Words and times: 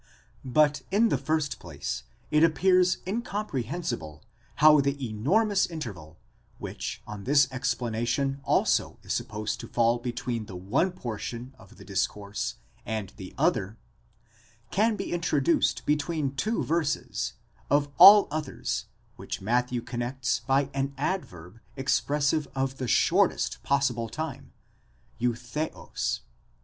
8 0.43 0.51
But 0.53 0.81
in 0.89 1.09
the 1.09 1.17
first 1.19 1.59
place, 1.59 2.05
it 2.31 2.43
appears 2.43 2.97
incomprehensible 3.05 4.23
how 4.55 4.81
the 4.81 4.97
enormous. 5.07 5.67
interval, 5.67 6.17
which 6.57 7.03
on 7.05 7.25
this 7.25 7.47
explanation 7.51 8.39
also 8.43 8.97
is 9.03 9.13
supposed 9.13 9.59
to 9.59 9.67
fall 9.67 9.99
between 9.99 10.47
the 10.47 10.55
one 10.55 10.91
portion 10.91 11.53
of 11.59 11.75
the 11.77 11.85
discourse 11.85 12.55
and 12.83 13.13
the 13.17 13.35
other, 13.37 13.77
can 14.71 14.95
be 14.95 15.11
introduced 15.13 15.85
between 15.85 16.33
two 16.33 16.63
verses, 16.63 17.33
of 17.69 17.87
all 17.99 18.27
others, 18.31 18.85
which 19.17 19.39
Matthew 19.39 19.83
connects 19.83 20.39
by 20.47 20.71
an 20.73 20.95
adverb 20.97 21.59
expressive 21.75 22.47
of 22.55 22.77
the 22.77 22.87
shortest 22.87 23.61
possible 23.61 24.09
time 24.09 24.51
(εὐθέως). 25.19 26.21